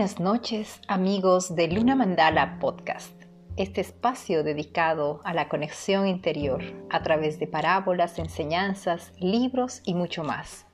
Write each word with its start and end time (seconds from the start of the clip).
buenas 0.00 0.18
noches 0.18 0.80
amigos 0.88 1.54
de 1.54 1.68
Luna 1.68 1.94
Mandala 1.94 2.58
Podcast, 2.58 3.12
este 3.58 3.82
espacio 3.82 4.42
dedicado 4.42 5.20
a 5.24 5.34
la 5.34 5.50
conexión 5.50 6.06
interior 6.06 6.62
a 6.88 7.02
través 7.02 7.38
de 7.38 7.46
parábolas, 7.46 8.18
enseñanzas, 8.18 9.12
libros 9.18 9.82
y 9.84 9.92
mucho 9.92 10.24
más. 10.24 10.64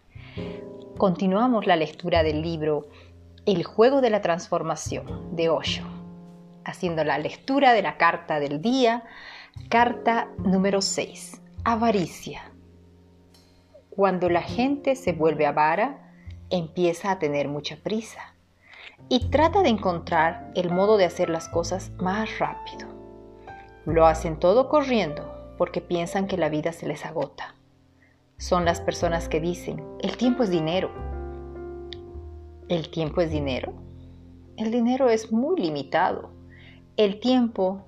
Continuamos 0.96 1.66
la 1.66 1.74
lectura 1.74 2.22
del 2.22 2.40
libro 2.40 2.86
El 3.46 3.64
juego 3.64 4.00
de 4.00 4.10
la 4.10 4.22
transformación 4.22 5.34
de 5.34 5.48
Osho, 5.48 5.82
haciendo 6.64 7.02
la 7.02 7.18
lectura 7.18 7.72
de 7.72 7.82
la 7.82 7.96
carta 7.96 8.38
del 8.38 8.62
día, 8.62 9.02
carta 9.68 10.28
número 10.38 10.80
6, 10.80 11.42
avaricia. 11.64 12.52
Cuando 13.90 14.28
la 14.28 14.42
gente 14.42 14.94
se 14.94 15.10
vuelve 15.10 15.46
avara, 15.46 16.12
empieza 16.48 17.10
a 17.10 17.18
tener 17.18 17.48
mucha 17.48 17.74
prisa 17.74 18.35
y 19.08 19.28
trata 19.30 19.62
de 19.62 19.68
encontrar 19.68 20.50
el 20.54 20.70
modo 20.70 20.96
de 20.96 21.04
hacer 21.04 21.30
las 21.30 21.48
cosas 21.48 21.92
más 21.98 22.38
rápido. 22.38 22.88
Lo 23.84 24.06
hacen 24.06 24.38
todo 24.38 24.68
corriendo 24.68 25.54
porque 25.58 25.80
piensan 25.80 26.26
que 26.26 26.36
la 26.36 26.48
vida 26.48 26.72
se 26.72 26.86
les 26.86 27.04
agota. 27.04 27.54
Son 28.36 28.64
las 28.64 28.80
personas 28.80 29.28
que 29.28 29.40
dicen, 29.40 29.82
el 30.00 30.16
tiempo 30.16 30.42
es 30.42 30.50
dinero. 30.50 30.90
¿El 32.68 32.90
tiempo 32.90 33.20
es 33.20 33.30
dinero? 33.30 33.72
El 34.56 34.70
dinero 34.70 35.08
es 35.08 35.32
muy 35.32 35.60
limitado. 35.60 36.30
El 36.96 37.20
tiempo 37.20 37.82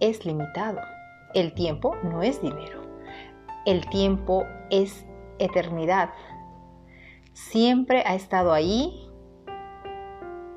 es 0.00 0.24
limitado. 0.24 0.80
El 1.34 1.52
tiempo 1.52 1.96
no 2.02 2.22
es 2.22 2.40
dinero. 2.40 2.82
El 3.66 3.88
tiempo 3.88 4.46
es 4.70 5.04
eternidad. 5.38 6.10
Siempre 7.32 8.02
ha 8.06 8.14
estado 8.14 8.52
ahí 8.52 9.03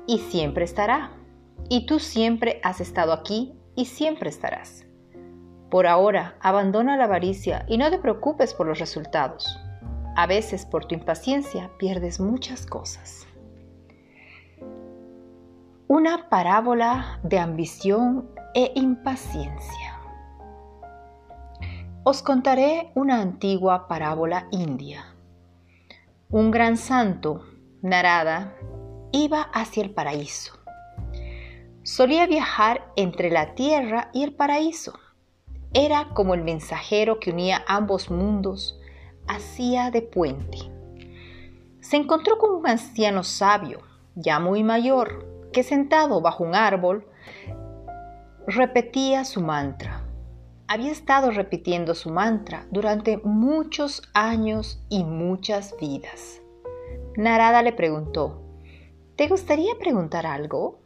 y 0.08 0.18
siempre 0.18 0.64
estará. 0.64 1.12
Y 1.68 1.86
tú 1.86 2.00
siempre 2.00 2.60
has 2.64 2.80
estado 2.80 3.12
aquí 3.12 3.54
y 3.76 3.84
siempre 3.84 4.30
estarás. 4.30 4.86
Por 5.70 5.86
ahora, 5.86 6.36
abandona 6.40 6.96
la 6.96 7.04
avaricia 7.04 7.64
y 7.68 7.78
no 7.78 7.90
te 7.90 7.98
preocupes 7.98 8.54
por 8.54 8.66
los 8.66 8.80
resultados. 8.80 9.60
A 10.16 10.26
veces 10.26 10.66
por 10.66 10.86
tu 10.86 10.94
impaciencia 10.94 11.70
pierdes 11.78 12.18
muchas 12.18 12.64
cosas. 12.66 13.26
Una 15.86 16.28
parábola 16.28 17.20
de 17.22 17.38
ambición 17.38 18.30
e 18.54 18.72
impaciencia. 18.74 20.00
Os 22.02 22.22
contaré 22.22 22.90
una 22.94 23.20
antigua 23.20 23.86
parábola 23.88 24.48
india. 24.50 25.04
Un 26.30 26.50
gran 26.50 26.78
santo, 26.78 27.44
Narada, 27.82 28.54
iba 29.12 29.42
hacia 29.52 29.82
el 29.82 29.90
paraíso. 29.90 30.58
Solía 31.82 32.26
viajar 32.26 32.92
entre 32.96 33.30
la 33.30 33.54
tierra 33.54 34.10
y 34.12 34.22
el 34.22 34.34
paraíso. 34.34 34.92
Era 35.72 36.08
como 36.14 36.34
el 36.34 36.42
mensajero 36.42 37.18
que 37.20 37.30
unía 37.30 37.64
ambos 37.66 38.10
mundos, 38.10 38.78
hacía 39.26 39.90
de 39.90 40.02
puente. 40.02 40.58
Se 41.80 41.96
encontró 41.96 42.38
con 42.38 42.50
un 42.50 42.66
anciano 42.66 43.24
sabio, 43.24 43.80
ya 44.14 44.40
muy 44.40 44.64
mayor, 44.64 45.26
que 45.52 45.62
sentado 45.62 46.20
bajo 46.20 46.44
un 46.44 46.54
árbol, 46.54 47.06
repetía 48.46 49.24
su 49.24 49.40
mantra. 49.40 50.04
Había 50.66 50.92
estado 50.92 51.30
repitiendo 51.30 51.94
su 51.94 52.10
mantra 52.10 52.66
durante 52.70 53.16
muchos 53.18 54.02
años 54.12 54.82
y 54.90 55.04
muchas 55.04 55.74
vidas. 55.80 56.42
Narada 57.16 57.62
le 57.62 57.72
preguntó, 57.72 58.47
¿Te 59.18 59.26
gustaría 59.26 59.74
preguntar 59.80 60.26
algo? 60.26 60.78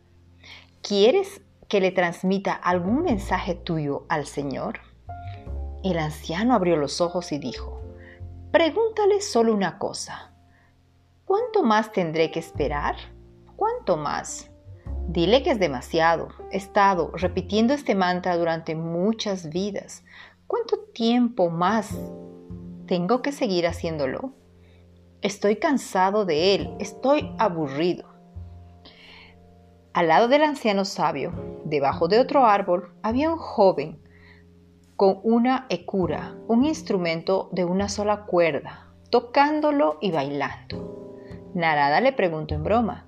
¿Quieres 0.81 1.43
que 1.69 1.83
le 1.83 1.91
transmita 1.91 2.55
algún 2.55 3.03
mensaje 3.03 3.55
tuyo 3.55 4.07
al 4.09 4.25
Señor? 4.25 4.81
El 5.85 5.99
anciano 5.99 6.55
abrió 6.55 6.79
los 6.79 7.03
ojos 7.03 7.31
y 7.33 7.39
dijo, 7.39 7.83
Pregúntale 8.51 9.21
solo 9.21 9.53
una 9.53 9.79
cosa. 9.79 10.33
¿Cuánto 11.27 11.63
más 11.63 11.93
tendré 11.93 12.31
que 12.31 12.39
esperar? 12.39 12.97
¿Cuánto 13.55 13.99
más? 13.99 14.51
Dile 15.09 15.43
que 15.43 15.51
es 15.51 15.61
demasiado. 15.61 16.29
He 16.51 16.57
estado 16.57 17.11
repitiendo 17.15 17.75
este 17.75 17.95
mantra 17.95 18.39
durante 18.39 18.75
muchas 18.75 19.51
vidas. 19.51 20.05
¿Cuánto 20.47 20.79
tiempo 20.79 21.51
más 21.51 21.91
tengo 22.87 23.21
que 23.21 23.33
seguir 23.33 23.67
haciéndolo? 23.67 24.33
Estoy 25.21 25.57
cansado 25.57 26.25
de 26.25 26.55
él. 26.55 26.75
Estoy 26.81 27.31
aburrido. 27.39 28.12
Al 29.95 30.09
lado 30.09 30.29
del 30.29 30.43
anciano 30.43 30.87
sabio, 30.87 31.33
debajo 31.67 32.09
de 32.09 32.19
otro 32.19 32.47
árbol, 32.47 32.95
había 33.03 33.31
un 33.31 33.37
joven 33.37 34.01
con 34.97 35.21
una 35.23 35.67
ecura, 35.69 36.35
un 36.49 36.65
instrumento 36.65 37.51
de 37.53 37.67
una 37.67 37.91
sola 37.91 38.25
cuerda, 38.25 38.87
tocándolo 39.11 39.99
y 40.01 40.11
bailando. 40.11 41.19
Narada 41.53 42.01
le 42.01 42.15
preguntó 42.15 42.55
en 42.55 42.63
broma, 42.63 43.07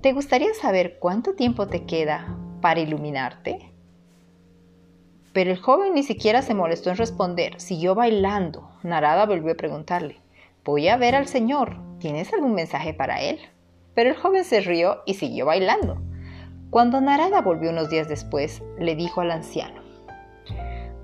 ¿te 0.00 0.12
gustaría 0.12 0.54
saber 0.54 0.98
cuánto 0.98 1.34
tiempo 1.34 1.68
te 1.68 1.84
queda 1.84 2.36
para 2.60 2.80
iluminarte? 2.80 3.72
Pero 5.32 5.52
el 5.52 5.58
joven 5.58 5.94
ni 5.94 6.02
siquiera 6.02 6.42
se 6.42 6.54
molestó 6.54 6.90
en 6.90 6.96
responder, 6.96 7.60
siguió 7.60 7.94
bailando. 7.94 8.72
Narada 8.82 9.24
volvió 9.24 9.52
a 9.52 9.56
preguntarle, 9.56 10.20
voy 10.64 10.88
a 10.88 10.96
ver 10.96 11.14
al 11.14 11.28
Señor, 11.28 11.76
¿tienes 12.00 12.32
algún 12.32 12.54
mensaje 12.54 12.92
para 12.92 13.20
él? 13.22 13.38
Pero 13.94 14.10
el 14.10 14.16
joven 14.16 14.44
se 14.44 14.60
rió 14.60 15.02
y 15.06 15.14
siguió 15.14 15.46
bailando. 15.46 16.07
Cuando 16.70 17.00
Narada 17.00 17.40
volvió 17.40 17.70
unos 17.70 17.88
días 17.88 18.08
después, 18.08 18.62
le 18.78 18.94
dijo 18.94 19.22
al 19.22 19.30
anciano, 19.30 19.80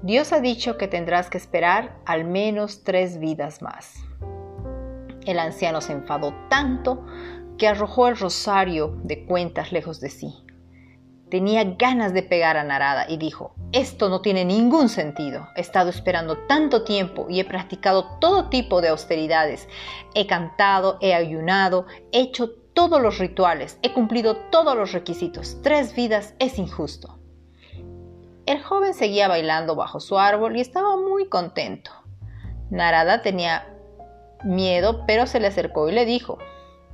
Dios 0.02 0.34
ha 0.34 0.40
dicho 0.40 0.76
que 0.76 0.88
tendrás 0.88 1.30
que 1.30 1.38
esperar 1.38 1.96
al 2.04 2.26
menos 2.26 2.84
tres 2.84 3.18
vidas 3.18 3.62
más. 3.62 3.94
El 5.24 5.38
anciano 5.38 5.80
se 5.80 5.92
enfadó 5.92 6.34
tanto 6.50 7.06
que 7.56 7.66
arrojó 7.66 8.08
el 8.08 8.18
rosario 8.18 8.98
de 9.04 9.24
cuentas 9.24 9.72
lejos 9.72 10.00
de 10.00 10.10
sí. 10.10 10.44
Tenía 11.30 11.64
ganas 11.64 12.12
de 12.12 12.22
pegar 12.22 12.58
a 12.58 12.64
Narada 12.64 13.06
y 13.08 13.16
dijo, 13.16 13.54
esto 13.72 14.10
no 14.10 14.20
tiene 14.20 14.44
ningún 14.44 14.90
sentido. 14.90 15.48
He 15.56 15.62
estado 15.62 15.88
esperando 15.88 16.36
tanto 16.46 16.84
tiempo 16.84 17.26
y 17.30 17.40
he 17.40 17.44
practicado 17.46 18.18
todo 18.20 18.50
tipo 18.50 18.82
de 18.82 18.88
austeridades. 18.88 19.66
He 20.14 20.26
cantado, 20.26 20.98
he 21.00 21.14
ayunado, 21.14 21.86
he 22.12 22.20
hecho 22.20 22.50
todos 22.74 23.00
los 23.00 23.18
rituales, 23.18 23.78
he 23.82 23.92
cumplido 23.92 24.36
todos 24.50 24.76
los 24.76 24.92
requisitos. 24.92 25.62
Tres 25.62 25.94
vidas 25.94 26.34
es 26.38 26.58
injusto. 26.58 27.18
El 28.46 28.62
joven 28.62 28.92
seguía 28.92 29.28
bailando 29.28 29.74
bajo 29.74 30.00
su 30.00 30.18
árbol 30.18 30.56
y 30.56 30.60
estaba 30.60 30.96
muy 30.96 31.28
contento. 31.28 31.92
Narada 32.70 33.22
tenía 33.22 33.66
miedo, 34.44 35.04
pero 35.06 35.26
se 35.26 35.40
le 35.40 35.46
acercó 35.46 35.88
y 35.88 35.92
le 35.92 36.04
dijo, 36.04 36.38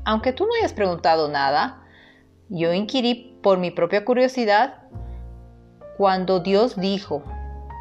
aunque 0.04 0.32
tú 0.32 0.46
no 0.46 0.54
hayas 0.58 0.72
preguntado 0.72 1.28
nada, 1.28 1.82
yo 2.48 2.72
inquirí 2.72 3.38
por 3.42 3.58
mi 3.58 3.70
propia 3.70 4.04
curiosidad 4.04 4.82
cuando 5.96 6.40
Dios 6.40 6.78
dijo 6.80 7.22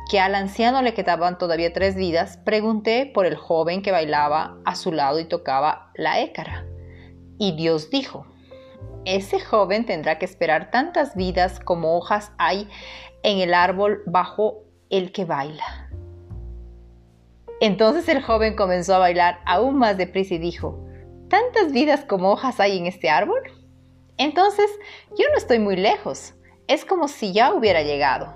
que 0.09 0.19
al 0.19 0.35
anciano 0.35 0.81
le 0.81 0.93
quedaban 0.93 1.37
todavía 1.37 1.71
tres 1.71 1.95
vidas, 1.95 2.37
pregunté 2.37 3.05
por 3.13 3.25
el 3.25 3.35
joven 3.35 3.81
que 3.81 3.91
bailaba 3.91 4.57
a 4.65 4.75
su 4.75 4.91
lado 4.91 5.19
y 5.19 5.25
tocaba 5.25 5.91
la 5.95 6.19
écara. 6.19 6.65
Y 7.39 7.53
Dios 7.53 7.89
dijo, 7.89 8.27
ese 9.05 9.39
joven 9.39 9.85
tendrá 9.85 10.19
que 10.19 10.25
esperar 10.25 10.69
tantas 10.71 11.15
vidas 11.15 11.59
como 11.59 11.97
hojas 11.97 12.31
hay 12.37 12.67
en 13.23 13.39
el 13.39 13.53
árbol 13.53 14.03
bajo 14.05 14.65
el 14.89 15.11
que 15.11 15.25
baila. 15.25 15.89
Entonces 17.61 18.07
el 18.09 18.21
joven 18.21 18.55
comenzó 18.55 18.95
a 18.95 18.99
bailar 18.99 19.39
aún 19.45 19.77
más 19.77 19.97
deprisa 19.97 20.35
y 20.35 20.37
dijo, 20.37 20.85
¿tantas 21.29 21.71
vidas 21.71 22.05
como 22.05 22.31
hojas 22.31 22.59
hay 22.59 22.77
en 22.77 22.85
este 22.87 23.09
árbol? 23.09 23.41
Entonces 24.17 24.69
yo 25.17 25.25
no 25.31 25.37
estoy 25.37 25.59
muy 25.59 25.77
lejos, 25.77 26.33
es 26.67 26.83
como 26.83 27.07
si 27.07 27.31
ya 27.31 27.53
hubiera 27.53 27.83
llegado. 27.83 28.35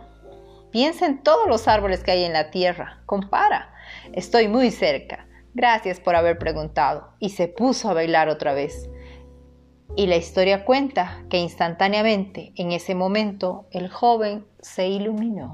Piensa 0.71 1.05
en 1.05 1.23
todos 1.23 1.47
los 1.47 1.67
árboles 1.67 2.03
que 2.03 2.11
hay 2.11 2.23
en 2.23 2.33
la 2.33 2.51
tierra, 2.51 3.03
compara, 3.05 3.73
estoy 4.13 4.47
muy 4.47 4.71
cerca. 4.71 5.27
Gracias 5.53 5.99
por 5.99 6.15
haber 6.15 6.37
preguntado. 6.37 7.13
Y 7.19 7.29
se 7.29 7.47
puso 7.47 7.89
a 7.89 7.93
bailar 7.93 8.29
otra 8.29 8.53
vez. 8.53 8.89
Y 9.95 10.07
la 10.07 10.15
historia 10.15 10.65
cuenta 10.65 11.23
que 11.29 11.37
instantáneamente, 11.37 12.51
en 12.55 12.71
ese 12.71 12.95
momento, 12.95 13.67
el 13.71 13.89
joven 13.89 14.45
se 14.59 14.87
iluminó. 14.87 15.53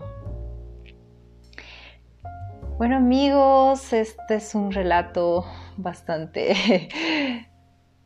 Bueno 2.78 2.96
amigos, 2.96 3.92
este 3.92 4.36
es 4.36 4.56
un 4.56 4.72
relato 4.72 5.46
bastante 5.76 6.88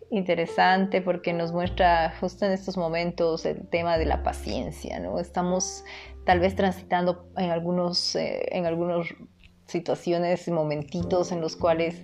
interesante 0.10 1.04
porque 1.04 1.32
nos 1.32 1.52
muestra 1.52 2.16
justo 2.20 2.48
en 2.48 2.54
estos 2.54 2.76
momentos 2.76 3.46
el 3.46 3.68
tema 3.68 4.00
de 4.00 4.06
la 4.06 4.24
paciencia, 4.24 5.00
¿no? 5.00 5.20
Estamos 5.20 5.86
tal 6.26 6.40
vez 6.40 6.56
transitando 6.56 7.30
en 7.38 7.52
algunos, 7.52 8.16
eh, 8.16 8.48
en 8.52 8.66
algunas 8.66 9.14
situaciones, 9.66 10.48
momentitos 10.50 11.32
en 11.32 11.42
los 11.42 11.56
cuales 11.56 12.04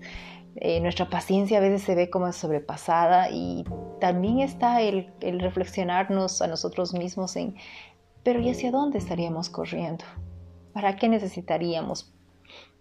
Eh, 0.56 0.82
nuestra 0.82 1.06
paciencia 1.10 1.60
a 1.60 1.62
veces 1.62 1.84
se 1.84 1.96
ve 1.96 2.10
como 2.10 2.34
sobrepasada 2.34 3.30
y 3.30 3.64
también 4.02 4.40
está 4.40 4.82
el, 4.82 5.14
el 5.22 5.40
reflexionarnos 5.40 6.42
a 6.42 6.48
nosotros 6.48 6.94
mismos 6.94 7.36
en, 7.36 7.56
pero 8.24 8.42
¿y 8.42 8.50
hacia 8.50 8.72
dónde 8.72 8.98
estaríamos 8.98 9.50
corriendo? 9.50 10.04
¿Para 10.74 10.96
qué 10.96 11.08
necesitaríamos 11.08 12.12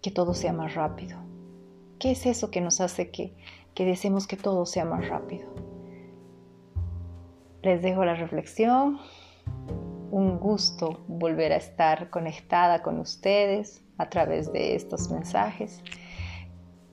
que 0.01 0.11
todo 0.11 0.33
sea 0.33 0.51
más 0.51 0.73
rápido? 0.73 1.19
¿Qué 1.99 2.11
es 2.11 2.25
eso 2.25 2.49
que 2.49 2.59
nos 2.59 2.81
hace 2.81 3.11
que, 3.11 3.33
que 3.75 3.85
deseemos 3.85 4.25
que 4.25 4.35
todo 4.35 4.65
sea 4.65 4.83
más 4.83 5.07
rápido? 5.07 5.47
Les 7.61 7.81
dejo 7.81 8.03
la 8.03 8.15
reflexión. 8.15 8.97
Un 10.11 10.39
gusto 10.39 11.05
volver 11.07 11.53
a 11.53 11.57
estar 11.57 12.09
conectada 12.09 12.81
con 12.81 12.99
ustedes 12.99 13.83
a 13.99 14.09
través 14.09 14.51
de 14.51 14.75
estos 14.75 15.11
mensajes. 15.11 15.83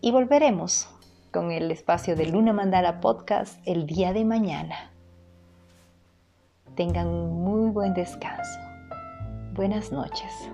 Y 0.03 0.11
volveremos 0.11 0.91
con 1.33 1.51
el 1.51 1.71
espacio 1.71 2.17
de 2.17 2.27
Luna 2.27 2.53
Mandala 2.53 3.01
Podcast 3.01 3.59
el 3.65 3.87
día 3.87 4.13
de 4.13 4.27
mañana. 4.27 4.93
Tengan 6.75 7.07
un 7.07 7.43
muy 7.43 7.71
buen 7.71 7.95
descanso. 7.95 8.61
Buenas 9.55 9.91
noches. 9.91 10.51